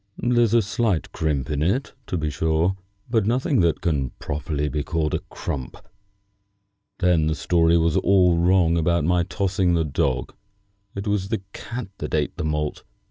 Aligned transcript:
"There's 0.17 0.55
a 0.55 0.63
slight 0.63 1.11
crimp 1.11 1.51
in 1.51 1.61
it, 1.61 1.93
to 2.07 2.17
be 2.17 2.31
sure, 2.31 2.75
but 3.07 3.27
nothing 3.27 3.59
that 3.59 3.81
can 3.81 4.09
properly 4.17 4.67
be 4.67 4.81
called 4.81 5.13
a 5.13 5.19
crump. 5.29 5.77
Then 6.97 7.27
the 7.27 7.35
story 7.35 7.77
was 7.77 7.97
all 7.97 8.35
wrong 8.35 8.77
about 8.79 9.03
my 9.03 9.21
tossing 9.21 9.75
the 9.75 9.85
dog. 9.85 10.33
It 10.95 11.05
was 11.05 11.29
the 11.29 11.43
cat 11.53 11.89
that 11.99 12.15
ate 12.15 12.35
the 12.37 12.43
malt. 12.45 12.83